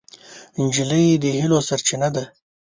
[0.61, 2.23] نجلۍ د هیلو سرچینه ده.